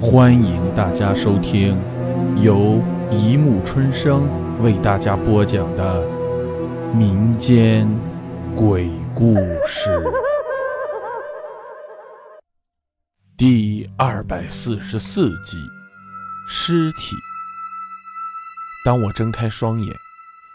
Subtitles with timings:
[0.00, 1.76] 欢迎大家收听
[2.40, 4.28] 由一木春生
[4.62, 6.06] 为大家播讲的
[6.94, 7.84] 民间
[8.54, 9.34] 鬼故
[9.66, 10.00] 事
[13.36, 15.58] 第二百四十四集：
[16.46, 17.16] 尸体。
[18.84, 19.92] 当我睁开双眼，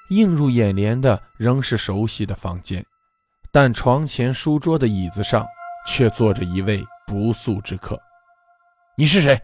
[0.09, 2.83] 映入眼帘的仍是熟悉的房间，
[3.51, 5.45] 但床前书桌的椅子上
[5.85, 7.99] 却坐着一位不速之客。
[8.95, 9.41] 你是谁？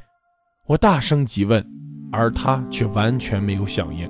[0.68, 1.65] 我大声急问，
[2.11, 4.07] 而他却完全没有响应。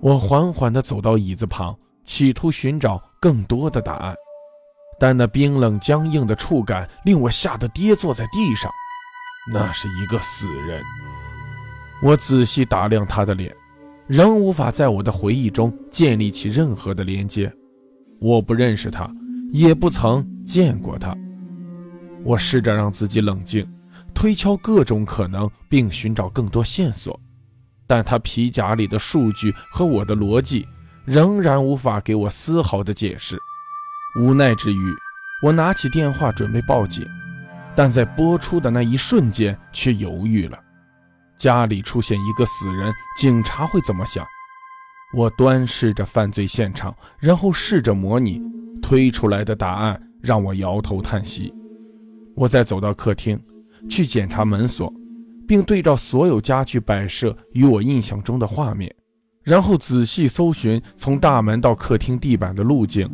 [0.00, 1.72] 我缓缓地走到椅子旁，
[2.02, 4.12] 企图寻找更多的答案，
[4.98, 8.68] 但那冰冷僵硬的触感令我吓得跌坐在地上。
[9.52, 10.82] 那是一个死人。
[12.02, 13.54] 我仔细打量他的脸，
[14.08, 17.52] 仍无法在我的回忆中建立起任何的连接。
[18.20, 19.08] 我不认识他，
[19.52, 21.16] 也不曾见过他。
[22.24, 23.64] 我试着让自己冷静。
[24.14, 27.18] 推敲各种可能，并寻找更多线索，
[27.86, 30.66] 但他皮夹里的数据和我的逻辑
[31.04, 33.36] 仍然无法给我丝毫的解释。
[34.18, 34.94] 无奈之余，
[35.42, 37.04] 我拿起电话准备报警，
[37.74, 40.58] 但在拨出的那一瞬间却犹豫了。
[41.36, 44.24] 家里出现一个死人，警察会怎么想？
[45.16, 48.40] 我端视着犯罪现场，然后试着模拟，
[48.80, 51.52] 推出来的答案让我摇头叹息。
[52.36, 53.38] 我再走到客厅。
[53.88, 54.92] 去检查门锁，
[55.46, 58.94] 并对照所有家具摆设与我印象中的画面，
[59.42, 63.08] 然后仔细搜寻从大门到客厅地板的路径，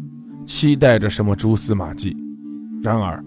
[0.46, 2.16] 期待着什么蛛丝马迹。
[2.82, 3.22] 然而，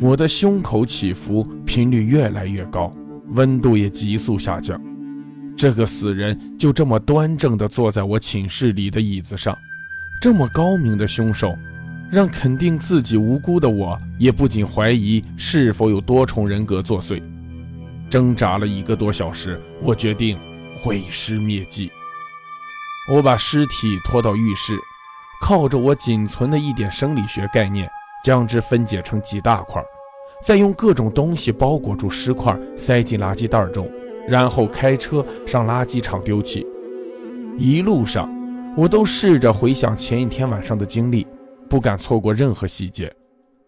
[0.00, 2.92] 我的胸口起伏频率越来越高，
[3.30, 4.80] 温度也急速下降。
[5.56, 9.56] 这个死人就这么端正地坐在我寝室里的椅子上，
[10.20, 11.56] 这么高明的凶手。
[12.10, 17.22] 让肯定自己无辜的我，也不仅怀疑是否有多重人格作祟。
[18.08, 20.38] 挣扎了一个多小时，我决定
[20.80, 21.90] 毁尸灭迹。
[23.12, 24.78] 我把尸体拖到浴室，
[25.42, 27.88] 靠着我仅存的一点生理学概念，
[28.24, 29.82] 将之分解成几大块，
[30.42, 33.90] 再用各种东西包裹住尸块，塞进垃圾袋中，
[34.28, 36.66] 然后开车上垃圾场丢弃。
[37.58, 38.28] 一路上，
[38.76, 41.26] 我都试着回想前一天晚上的经历。
[41.68, 43.12] 不敢错过任何细节，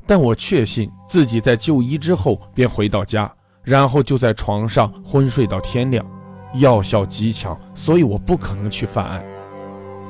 [0.07, 3.31] 但我确信自己在就医之后便回到家，
[3.63, 6.05] 然后就在床上昏睡到天亮，
[6.55, 9.25] 药效极强，所以我不可能去犯案。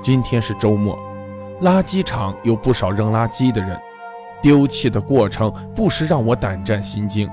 [0.03, 0.99] 今天是周末，
[1.63, 3.79] 垃圾场有不少扔垃圾的人，
[4.43, 7.29] 丢弃的过程不时让我胆战心惊，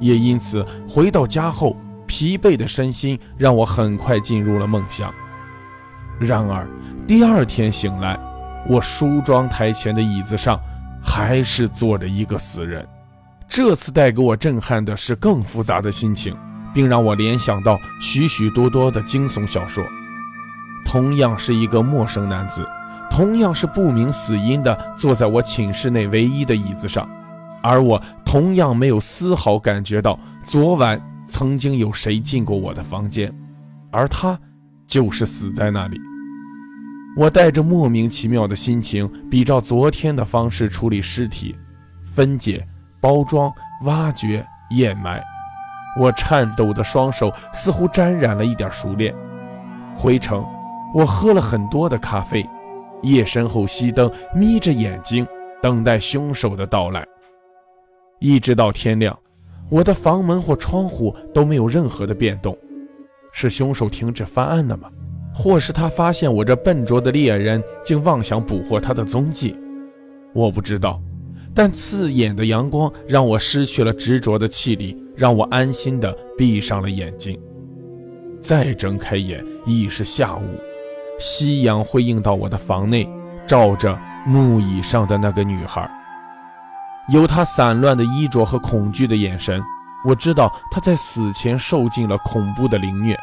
[0.00, 1.76] 也因此回到家后
[2.06, 5.12] 疲惫的身心让我很快进入了梦乡。
[6.20, 6.66] 然而
[7.06, 8.27] 第二天醒来。
[8.66, 10.58] 我梳妆台前的椅子上，
[11.02, 12.86] 还是坐着一个死人。
[13.48, 16.36] 这次带给我震撼的是更复杂的心情，
[16.74, 19.82] 并让我联想到许许多多的惊悚小说。
[20.84, 22.66] 同样是一个陌生男子，
[23.10, 27.08] 同样是不明死因的坐在我寝室内唯一的椅子上，
[27.62, 33.34] 而我同样没有丝毫感觉到昨晚曾经有谁进过我的房间，
[33.90, 34.38] 而他
[34.86, 35.98] 就是死在那里。
[37.18, 41.52] 我带着莫名其妙的心情，比照昨天的方式处理尸体，
[42.14, 42.64] 分解、
[43.00, 43.52] 包装、
[43.86, 45.20] 挖掘、掩埋。
[45.98, 49.12] 我颤抖的双手似乎沾染了一点熟练。
[49.96, 50.46] 回城，
[50.94, 52.48] 我喝了很多的咖啡，
[53.02, 55.26] 夜深后熄灯，眯着眼睛
[55.60, 57.04] 等待凶手的到来。
[58.20, 59.18] 一直到天亮，
[59.68, 62.56] 我的房门或窗户都没有任何的变动。
[63.32, 64.88] 是凶手停止犯案了吗？
[65.34, 69.56] 或是他发现我这笨拙的猎人，竟妄想捕获他的踪迹，
[70.32, 71.00] 我不知道。
[71.54, 77.38] 但刺眼的阳光让我失去了执着的气力，让我安心地闭上了眼睛。
[78.40, 80.44] 再睁开眼，已是下午，
[81.18, 83.08] 夕阳辉映到我的房内，
[83.44, 85.90] 照着木椅上的那个女孩。
[87.12, 89.60] 由她散乱的衣着和恐惧的眼神，
[90.04, 93.18] 我知道她在死前受尽了恐怖的凌虐。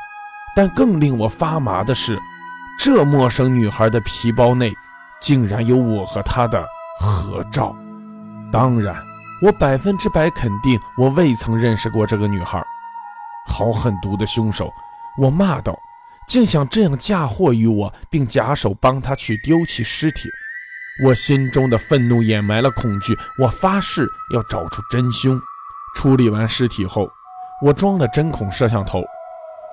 [0.55, 2.17] 但更令我发麻的是，
[2.79, 4.73] 这陌生女孩的皮包内
[5.19, 6.65] 竟然有我和她的
[6.99, 7.75] 合照。
[8.51, 8.95] 当然，
[9.41, 12.63] 我百分之百肯定我未曾认识过这个女孩。
[13.47, 14.71] 好狠毒的凶手！
[15.17, 15.77] 我骂道
[16.27, 20.29] ：“竟想这样嫁祸于我，并假手帮他去丢弃尸体。”
[21.03, 25.39] 我心中的愤怒掩埋了恐惧，我发誓要找出真凶。
[25.95, 27.09] 处理完尸体后，
[27.61, 29.03] 我装了针孔摄像头。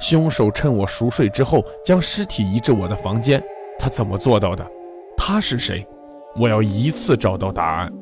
[0.02, 3.40] 凶手趁我熟睡之后，将尸体移至我的房间。
[3.78, 4.66] 他怎么做到的？
[5.16, 5.86] 他是谁？
[6.36, 7.92] 我要一次找到答案。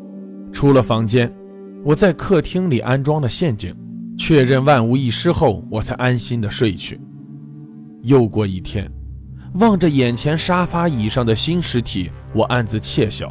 [0.51, 1.31] 出了房间，
[1.85, 3.77] 我在客厅里安装了陷阱，
[4.17, 6.99] 确认万无一失后，我才安心的睡去。
[8.03, 8.91] 又过一天，
[9.57, 13.31] 望着眼前沙发椅上的新尸体，我暗自窃笑。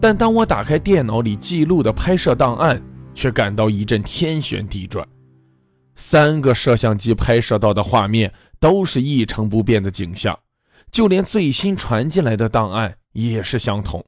[0.00, 2.80] 但当我打开电脑里记录的拍摄档案，
[3.12, 5.06] 却感到一阵天旋地转。
[5.98, 10.38] 三个摄像机拍摄到的画面都是一成不变的景象，
[10.92, 14.02] 就连最新传进来的档案也是相同。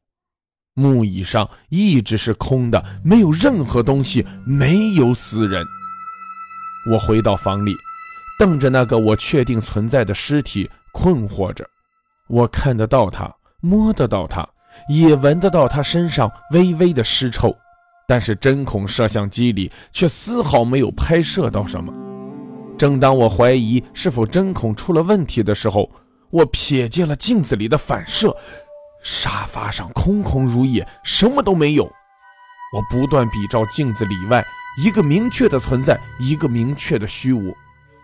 [0.74, 5.66] 木椅上一直是空的，没有任何东西，没有死人。
[6.92, 7.74] 我回到房里，
[8.38, 11.68] 瞪着那个我确定存在的尸体，困惑着。
[12.28, 14.48] 我看得到他，摸得到他，
[14.88, 17.54] 也闻得到他身上微微的尸臭。
[18.10, 21.94] 但是针孔摄像机里却丝毫没有拍摄到什么。
[22.76, 25.88] 正当我怀疑是否针孔出了问题的时候，
[26.30, 28.36] 我瞥见了镜子里的反射，
[29.00, 31.84] 沙发上空空如也，什么都没有。
[31.84, 34.44] 我不断比照镜子里外
[34.82, 37.54] 一个明确的存在，一个明确的虚无。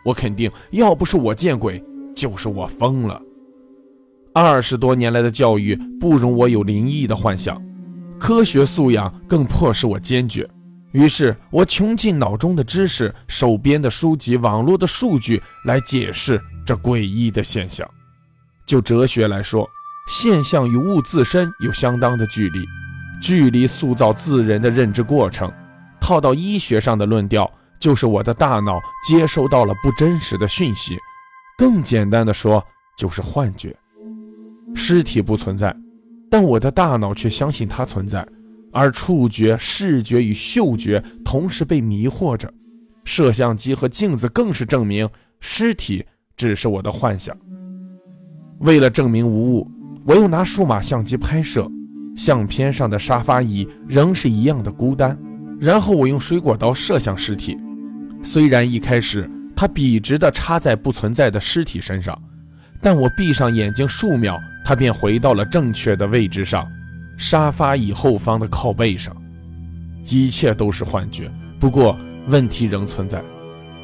[0.04, 3.20] 我肯定，要不是我见鬼，就是我疯了。
[4.32, 7.60] 二十多年来的教育不容我有灵异的幻想。
[8.18, 10.48] 科学素养更迫使我坚决，
[10.92, 17.88] 于是我穷尽脑中的知识、手边的书籍、网络的数据来解释这诡异的现象。
[18.66, 19.68] 就哲学来说，
[20.08, 22.64] 现象与物自身有相当的距离，
[23.20, 25.52] 距离塑造自人的认知过程。
[26.00, 30.96] 套到医学上的论调，就是我的大脑接收到了不真实的讯息。
[31.58, 32.64] 更简单的说，
[32.96, 33.76] 就是幻觉。
[34.74, 35.74] 尸体不存在。
[36.30, 38.26] 但我的大脑却相信它存在，
[38.72, 42.52] 而触觉、视觉与嗅觉同时被迷惑着。
[43.04, 45.08] 摄像机和镜子更是证明
[45.38, 46.04] 尸体
[46.36, 47.36] 只是我的幻想。
[48.58, 49.70] 为了证明无误，
[50.04, 51.70] 我又拿数码相机拍摄，
[52.16, 55.16] 相片上的沙发椅仍是一样的孤单。
[55.60, 57.56] 然后我用水果刀射向尸体，
[58.22, 62.20] 虽然一开始它笔直地插在不存在的尸体身上，
[62.80, 64.40] 但我闭上眼睛数秒。
[64.64, 66.68] 他便回到了正确的位置上，
[67.16, 69.16] 沙发椅后方的靠背上。
[70.08, 71.30] 一切都是幻觉，
[71.60, 71.96] 不过
[72.26, 73.22] 问题仍存在：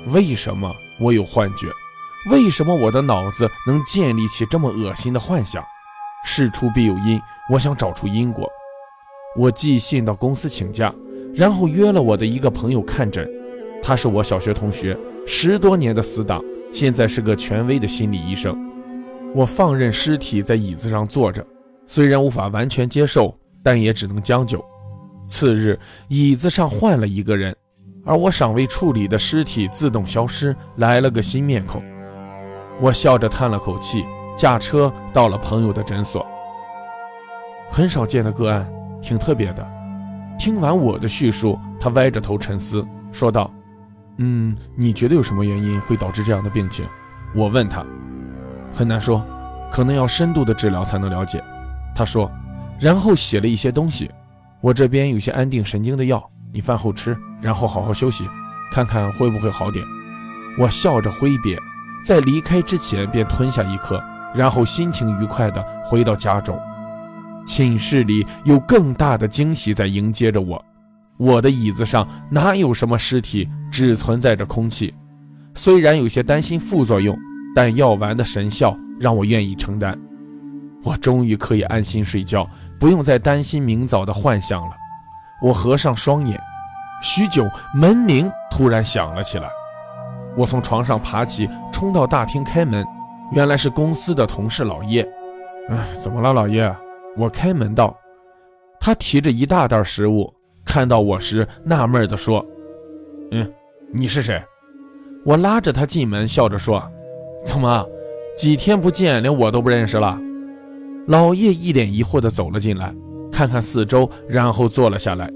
[0.09, 0.69] 为什么
[0.99, 1.69] 我有幻觉？
[2.33, 5.63] 为什么我的脑子能建立起这么恶心的幻想？
[6.25, 8.51] 事出必有因，我想找出因果。
[9.37, 10.93] 我寄信到公司请假，
[11.33, 13.29] 然后约了我的一个朋友看诊。
[13.81, 14.99] 他是我小学同学，
[15.29, 16.43] 十多年的死党，
[16.73, 18.72] 现在是个权威的心理医生。
[19.35, 21.45] 我放任尸体在椅子上坐着，
[21.87, 24.63] 虽然无法完全接受，但也只能将就。
[25.29, 27.57] 次日，椅子上换了一个人，
[28.05, 31.83] 而我尚未处理的尸体自动消失，来了个新面孔。
[32.79, 34.05] 我笑着叹了口气，
[34.37, 36.27] 驾车到了朋友的诊所。
[37.71, 38.71] 很少见的个案，
[39.01, 39.67] 挺特别的。
[40.39, 43.51] 听完我的叙述，他歪着头沉思，说道
[44.19, 46.87] ：“嗯，你觉得有什么原因会导致这样的病情？”
[47.35, 47.83] 我问他。
[48.73, 49.25] 很难说，
[49.71, 51.43] 可能要深度的治疗才能了解。
[51.95, 52.31] 他说，
[52.81, 54.11] 然后写了一些东西。
[54.61, 56.23] 我这边有些安定神经的药，
[56.53, 58.27] 你饭后吃，然后好好休息，
[58.73, 59.85] 看看会不会好点。
[60.59, 61.59] 我笑着挥别，
[62.05, 64.03] 在离开之前便吞下一颗，
[64.35, 66.59] 然后心情愉快地回到家中。
[67.45, 70.65] 寝室里有更大的惊喜在迎接着我。
[71.19, 74.95] 我的椅子上哪有什么尸体，只存在着空气。
[75.55, 77.19] 虽然有些担心副作用。
[77.55, 79.99] 但药丸的神效让我愿意承担，
[80.83, 84.73] 我终于可以安心睡觉，不用再担心明早的幻想了。
[85.43, 86.41] 我合上双眼，
[87.03, 89.49] 许久，门铃突然响了起来。
[90.37, 92.87] 我从床上爬起，冲到大厅开门，
[93.33, 95.03] 原来是公司的同事老叶。
[95.69, 96.75] 哎，怎么了，老叶？
[97.17, 97.95] 我开门道。
[98.81, 100.33] 他提着一大袋食物，
[100.65, 102.45] 看到我时纳闷地说
[103.31, 103.53] ：“嗯，
[103.93, 104.43] 你是谁？”
[105.25, 106.83] 我拉着他进门，笑着说。
[107.45, 107.87] 怎么，
[108.37, 110.19] 几天不见，连我都不认识了？
[111.07, 112.95] 老叶一脸疑惑地走了进来，
[113.31, 115.31] 看看四周，然后坐了下来。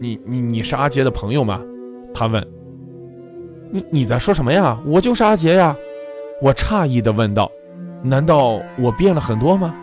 [0.00, 1.60] 你你你是阿杰的朋友吗？
[2.14, 2.46] 他问。
[3.70, 4.78] 你你在说什么呀？
[4.86, 5.74] 我就是阿杰呀！
[6.40, 7.50] 我诧异地问道。
[8.02, 9.74] 难道我变了很多吗？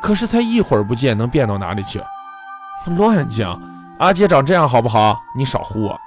[0.00, 2.00] 可是才一会儿不见，能变到哪里去？
[2.96, 3.60] 乱讲！
[3.98, 5.18] 阿杰长这样好不好？
[5.36, 5.98] 你少唬我！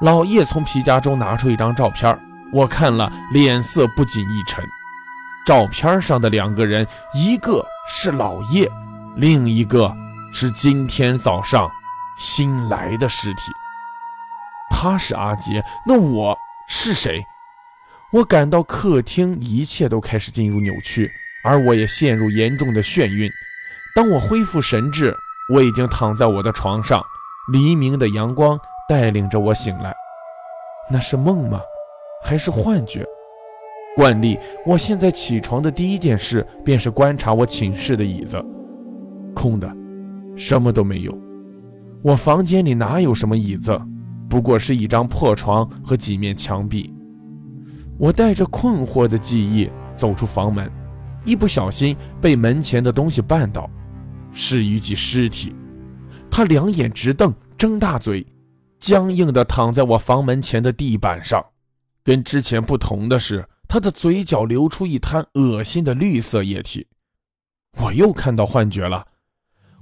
[0.00, 2.18] 老叶从皮夹中拿出一张照片。
[2.52, 4.64] 我看了，脸色不仅一沉。
[5.44, 8.68] 照片上的两个人，一个是老叶，
[9.14, 9.94] 另一个
[10.32, 11.70] 是今天早上
[12.18, 13.42] 新来的尸体。
[14.70, 16.36] 他是阿杰，那我
[16.68, 17.24] 是谁？
[18.12, 21.10] 我感到客厅一切都开始进入扭曲，
[21.44, 23.30] 而我也陷入严重的眩晕。
[23.94, 25.14] 当我恢复神智，
[25.52, 27.02] 我已经躺在我的床上，
[27.52, 29.94] 黎明的阳光带领着我醒来。
[30.90, 31.60] 那是梦吗？
[32.26, 33.06] 还是幻觉？
[33.94, 38.44] 惯例，我现在起床的第一件事便是观察我寝室的椅子，
[39.32, 39.72] 空的，
[40.34, 41.16] 什么都没有。
[42.02, 43.80] 我房间里哪有什么椅子？
[44.28, 46.92] 不过是一张破床和几面墙壁。
[47.96, 50.68] 我带着困惑的记忆走出房门，
[51.24, 53.70] 一不小心被门前的东西绊倒，
[54.32, 55.54] 是一具尸体。
[56.28, 58.26] 他两眼直瞪，睁大嘴，
[58.80, 61.40] 僵硬地躺在我房门前的地板上。
[62.06, 66.86] 跟之前不同的是，他的嘴角流出一滩恶心的绿色液体。
[67.78, 69.04] 我又看到幻觉了。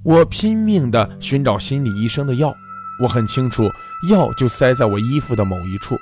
[0.03, 2.55] 我拼命地寻找心理医生的药。
[3.03, 3.71] 我很清楚，
[4.09, 5.99] 药就塞在我衣服的某一处。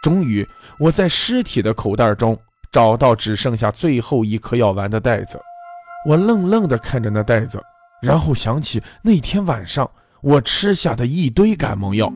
[0.00, 2.38] 终于，我在尸体的口袋中
[2.70, 5.40] 找到只剩下最后一颗药丸的袋子。
[6.06, 7.60] 我愣愣地看着那袋子，
[8.00, 12.12] 然后想起那天晚上我吃下的一堆感冒药。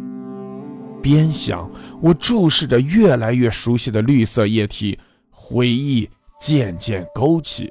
[1.06, 1.70] 边想，
[2.02, 4.98] 我注视着越来越熟悉的绿色液体，
[5.30, 6.10] 回忆
[6.40, 7.70] 渐渐勾起，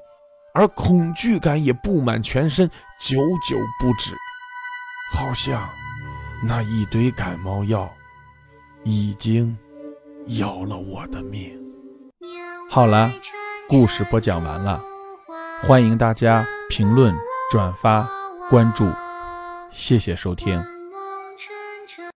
[0.54, 2.66] 而恐惧感也布满全身，
[2.98, 4.16] 久久不止，
[5.12, 5.70] 好像……
[6.42, 7.92] 那一堆感冒药
[8.86, 9.58] 已经
[10.28, 11.60] 要了我的命。
[12.70, 13.12] 好了，
[13.68, 14.82] 故事播讲完了，
[15.62, 17.14] 欢迎大家评论、
[17.52, 18.08] 转发、
[18.50, 18.90] 关注，
[19.74, 20.75] 谢谢收听。